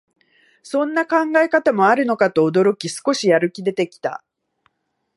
[0.63, 4.23] そんな考え方もあるのかと驚き、少しやる気出てきた